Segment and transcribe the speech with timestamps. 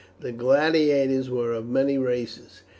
[0.19, 2.63] The gladiators were of many races.